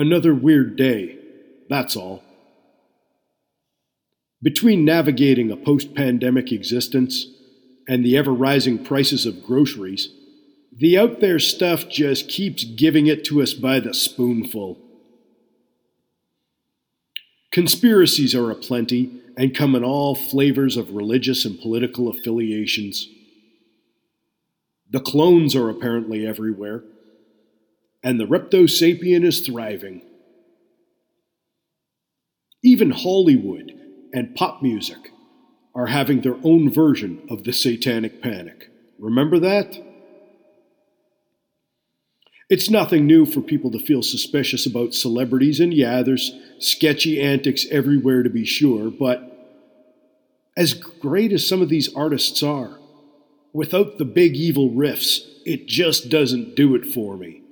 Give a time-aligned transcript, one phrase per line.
[0.00, 1.18] Another weird day,
[1.68, 2.24] that's all.
[4.42, 7.26] Between navigating a post pandemic existence
[7.86, 10.08] and the ever rising prices of groceries,
[10.74, 14.78] the out there stuff just keeps giving it to us by the spoonful.
[17.52, 23.06] Conspiracies are aplenty and come in all flavors of religious and political affiliations.
[24.88, 26.84] The clones are apparently everywhere,
[28.02, 30.02] and the Repto sapien is thriving.
[32.62, 33.72] Even Hollywood
[34.12, 35.10] and pop music
[35.74, 38.70] are having their own version of the satanic panic.
[38.98, 39.78] Remember that?
[42.48, 47.64] It's nothing new for people to feel suspicious about celebrities, and yeah, there's sketchy antics
[47.70, 49.26] everywhere to be sure, but
[50.56, 52.78] as great as some of these artists are,
[53.52, 57.42] without the big evil riffs, it just doesn't do it for me.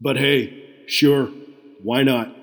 [0.00, 1.30] But hey, sure,
[1.82, 2.34] why not?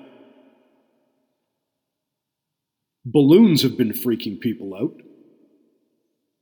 [3.04, 4.94] Balloons have been freaking people out.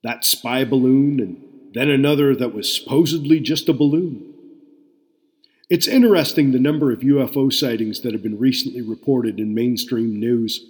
[0.02, 1.42] That spy balloon, and
[1.74, 4.34] then another that was supposedly just a balloon.
[5.68, 10.64] It's interesting the number of UFO sightings that have been recently reported in mainstream news.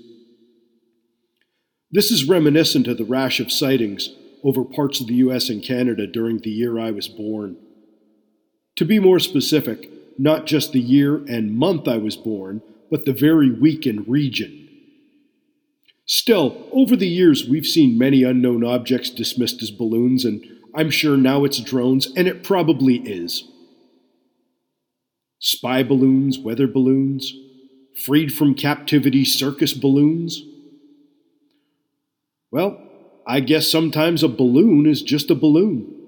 [1.91, 4.11] This is reminiscent of the rash of sightings
[4.45, 7.57] over parts of the US and Canada during the year I was born.
[8.77, 12.61] To be more specific, not just the year and month I was born,
[12.91, 14.69] but the very week and region.
[16.05, 20.45] Still, over the years, we've seen many unknown objects dismissed as balloons, and
[20.75, 23.45] I'm sure now it's drones, and it probably is
[25.39, 27.33] spy balloons, weather balloons,
[28.05, 30.43] freed from captivity circus balloons?
[32.51, 32.79] Well,
[33.27, 36.00] I guess sometimes a balloon is just a balloon.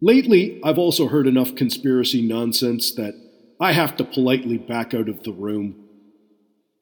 [0.00, 3.14] Lately, I've also heard enough conspiracy nonsense that
[3.60, 5.76] I have to politely back out of the room.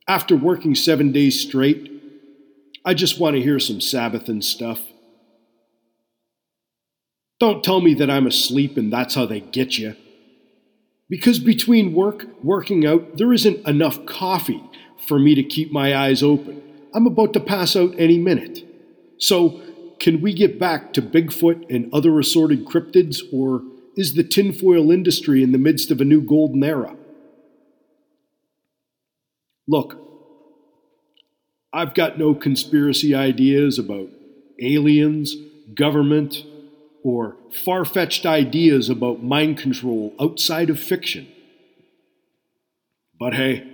[0.08, 1.90] After working seven days straight,
[2.84, 4.80] I just want to hear some Sabbath and stuff.
[7.38, 9.94] Don't tell me that I'm asleep and that's how they get you.
[11.08, 14.62] Because between work, working out, there isn't enough coffee
[15.06, 16.62] for me to keep my eyes open.
[16.94, 18.64] I'm about to pass out any minute.
[19.18, 19.60] So,
[20.02, 23.62] can we get back to Bigfoot and other assorted cryptids, or
[23.96, 26.96] is the tinfoil industry in the midst of a new golden era?
[29.68, 29.96] Look,
[31.72, 34.08] I've got no conspiracy ideas about
[34.60, 35.36] aliens,
[35.72, 36.44] government,
[37.04, 41.28] or far fetched ideas about mind control outside of fiction.
[43.20, 43.70] But hey,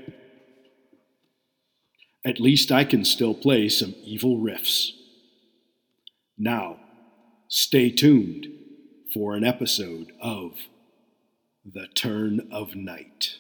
[2.23, 4.98] at least I can still play some evil riffs.
[6.41, 6.77] Now,
[7.49, 8.47] stay tuned
[9.13, 10.53] for an episode of
[11.65, 13.39] The Turn of Night.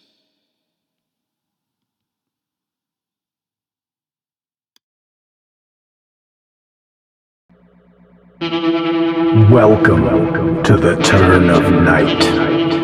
[8.41, 12.78] Welcome to the turn of night.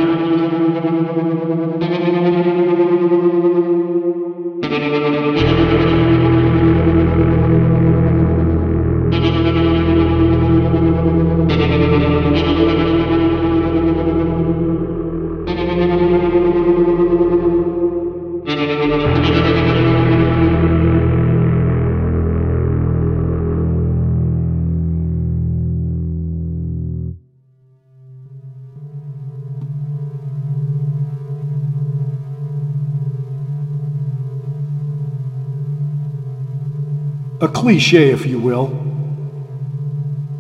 [37.45, 38.71] A cliche, if you will.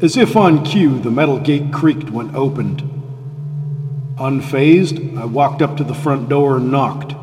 [0.00, 2.82] As if on cue, the metal gate creaked when opened.
[4.16, 7.13] Unfazed, I walked up to the front door and knocked.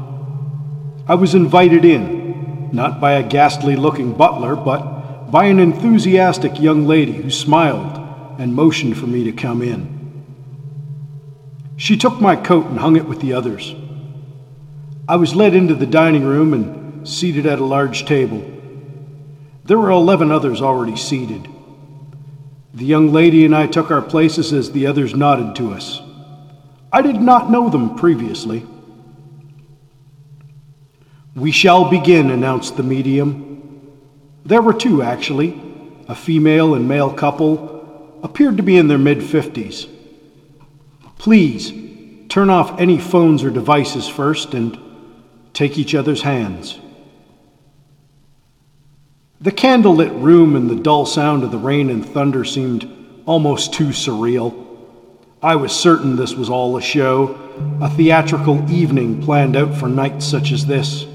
[1.12, 6.88] I was invited in, not by a ghastly looking butler, but by an enthusiastic young
[6.88, 10.24] lady who smiled and motioned for me to come in.
[11.76, 13.76] She took my coat and hung it with the others.
[15.06, 18.50] I was led into the dining room and seated at a large table.
[19.66, 21.46] There were 11 others already seated.
[22.74, 26.02] The young lady and I took our places as the others nodded to us.
[26.90, 28.66] I did not know them previously.
[31.36, 33.98] We shall begin, announced the medium.
[34.46, 35.62] There were two, actually.
[36.10, 39.88] A female and male couple appeared to be in their mid 50s.
[41.18, 41.72] Please
[42.28, 44.78] turn off any phones or devices first and
[45.54, 46.80] take each other's hands.
[49.40, 52.90] The candlelit room and the dull sound of the rain and thunder seemed
[53.26, 54.68] almost too surreal.
[55.42, 57.38] I was certain this was all a show,
[57.82, 61.06] a theatrical evening planned out for nights such as this.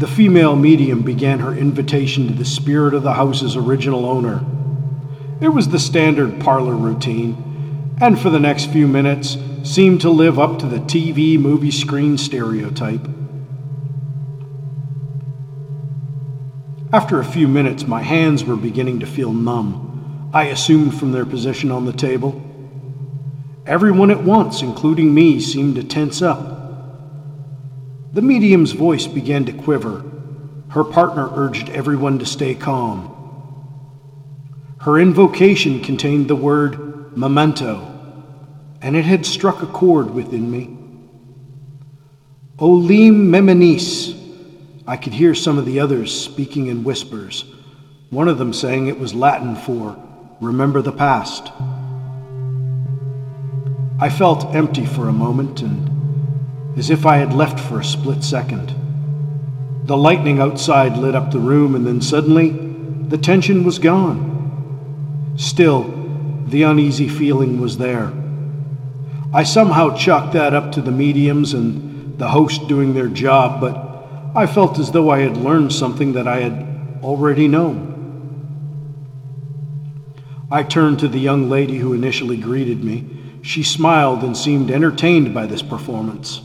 [0.00, 4.42] The female medium began her invitation to the spirit of the house's original owner.
[5.42, 10.38] It was the standard parlor routine, and for the next few minutes seemed to live
[10.38, 13.06] up to the TV movie screen stereotype.
[16.94, 20.30] After a few minutes, my hands were beginning to feel numb.
[20.32, 22.40] I assumed from their position on the table.
[23.66, 26.59] Everyone at once, including me, seemed to tense up.
[28.12, 30.04] The medium's voice began to quiver.
[30.70, 33.16] Her partner urged everyone to stay calm.
[34.80, 37.86] Her invocation contained the word memento,
[38.82, 40.76] and it had struck a chord within me.
[42.58, 44.16] Olim memenis,
[44.86, 47.44] I could hear some of the others speaking in whispers,
[48.10, 49.96] one of them saying it was Latin for
[50.40, 51.52] remember the past.
[54.00, 55.99] I felt empty for a moment and
[56.76, 58.74] as if I had left for a split second.
[59.84, 65.34] The lightning outside lit up the room, and then suddenly the tension was gone.
[65.36, 65.84] Still,
[66.46, 68.12] the uneasy feeling was there.
[69.32, 73.90] I somehow chalked that up to the mediums and the host doing their job, but
[74.34, 77.88] I felt as though I had learned something that I had already known.
[80.50, 83.06] I turned to the young lady who initially greeted me.
[83.42, 86.42] She smiled and seemed entertained by this performance.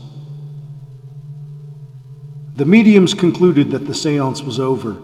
[2.56, 4.96] The mediums concluded that the seance was over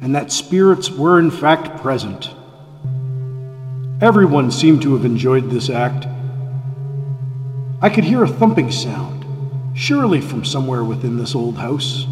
[0.00, 2.30] and that spirits were in fact present.
[4.00, 6.08] Everyone seemed to have enjoyed this act.
[7.80, 9.24] I could hear a thumping sound
[9.74, 12.04] surely from somewhere within this old house.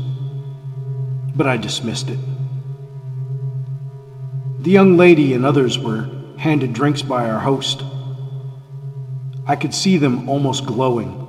[1.34, 2.18] But I dismissed it.
[4.60, 6.08] The young lady and others were
[6.38, 7.82] handed drinks by our host.
[9.46, 11.19] I could see them almost glowing.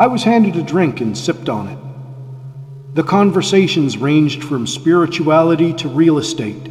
[0.00, 2.94] I was handed a drink and sipped on it.
[2.96, 6.70] The conversations ranged from spirituality to real estate,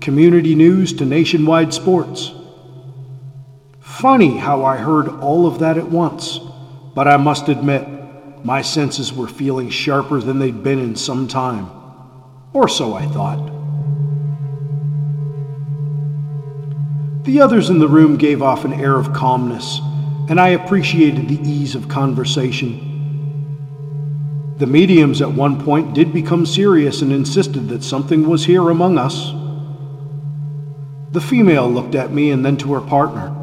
[0.00, 2.32] community news to nationwide sports.
[3.80, 6.40] Funny how I heard all of that at once
[6.94, 7.86] but I must admit,
[8.44, 11.70] my senses were feeling sharper than they'd been in some time.
[12.52, 13.46] Or so I thought.
[17.24, 19.80] The others in the room gave off an air of calmness,
[20.30, 22.86] and I appreciated the ease of conversation.
[24.58, 28.96] The mediums at one point did become serious and insisted that something was here among
[28.96, 29.32] us.
[31.12, 33.34] The female looked at me and then to her partner.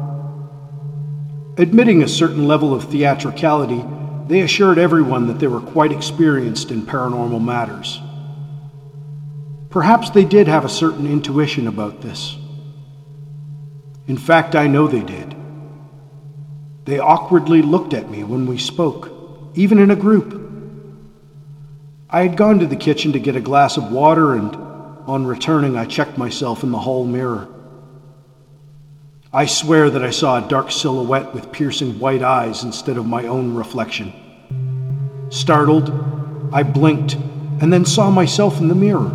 [1.58, 3.84] Admitting a certain level of theatricality,
[4.26, 8.00] they assured everyone that they were quite experienced in paranormal matters.
[9.68, 12.38] Perhaps they did have a certain intuition about this.
[14.06, 15.37] In fact, I know they did.
[16.88, 19.10] They awkwardly looked at me when we spoke,
[19.54, 20.40] even in a group.
[22.08, 24.56] I had gone to the kitchen to get a glass of water, and
[25.06, 27.46] on returning, I checked myself in the hall mirror.
[29.34, 33.26] I swear that I saw a dark silhouette with piercing white eyes instead of my
[33.26, 35.26] own reflection.
[35.28, 35.90] Startled,
[36.54, 37.16] I blinked
[37.60, 39.14] and then saw myself in the mirror.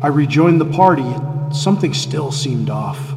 [0.00, 3.13] I rejoined the party, yet something still seemed off.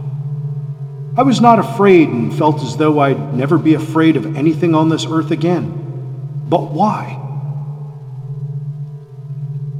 [1.18, 4.90] I was not afraid and felt as though I'd never be afraid of anything on
[4.90, 6.46] this earth again.
[6.48, 7.24] But why?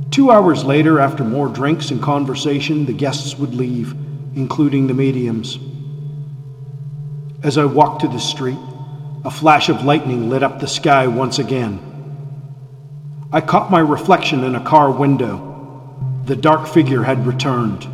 [0.10, 3.96] Two hours later, after more drinks and conversation, the guests would leave
[4.38, 5.58] including the mediums.
[7.44, 8.58] As I walked to the street,
[9.25, 11.79] a flash of lightning lit up the sky once again.
[13.32, 15.44] I caught my reflection in a car window.
[16.25, 17.88] The dark figure had returned.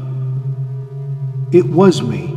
[1.54, 2.33] It was me.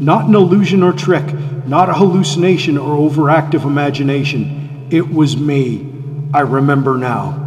[0.00, 1.24] Not an illusion or trick,
[1.66, 4.88] not a hallucination or overactive imagination.
[4.90, 5.90] It was me.
[6.32, 7.40] I remember now.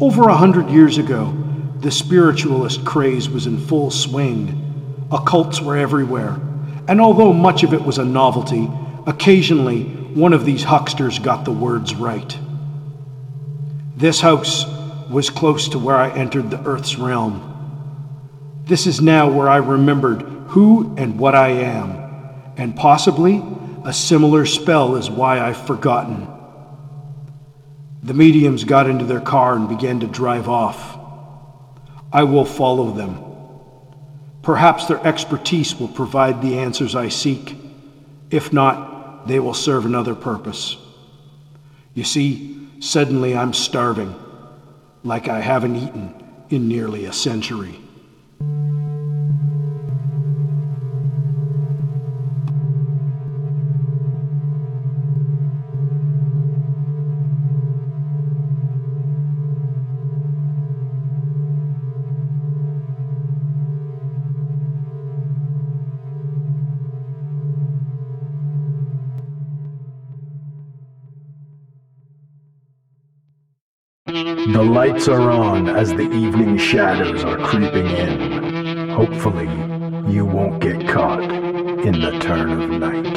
[0.00, 1.34] Over a hundred years ago,
[1.80, 5.06] the spiritualist craze was in full swing.
[5.10, 6.38] Occults were everywhere,
[6.88, 8.68] and although much of it was a novelty,
[9.06, 12.38] occasionally one of these hucksters got the words right.
[13.96, 14.66] This house
[15.08, 17.52] was close to where I entered the Earth's realm.
[18.64, 21.90] This is now where I remembered who and what I am,
[22.56, 23.42] and possibly
[23.84, 26.28] a similar spell is why I've forgotten.
[28.02, 30.98] The mediums got into their car and began to drive off.
[32.12, 33.22] I will follow them.
[34.42, 37.56] Perhaps their expertise will provide the answers I seek.
[38.30, 40.76] If not, they will serve another purpose.
[41.94, 44.14] You see, suddenly I'm starving,
[45.02, 46.14] like I haven't eaten
[46.48, 47.80] in nearly a century.
[74.56, 78.88] The lights are on as the evening shadows are creeping in.
[78.88, 79.50] Hopefully,
[80.10, 83.16] you won't get caught in the turn of night.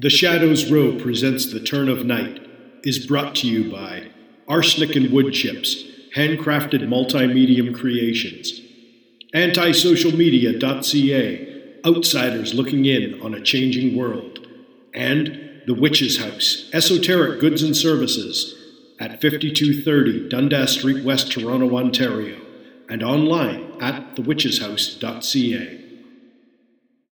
[0.00, 2.40] The Shadows Row presents The Turn of Night
[2.82, 4.08] is brought to you by
[4.48, 5.84] Arsenic and Wood Chips,
[6.16, 8.62] handcrafted multimedium creations,
[9.34, 14.38] antisocialmedia.ca, outsiders looking in on a changing world,
[14.94, 18.54] and The Witch's House, esoteric goods and services
[18.98, 22.40] at 5230 Dundas Street, West Toronto, Ontario,
[22.88, 25.89] and online at thewitcheshouse.ca.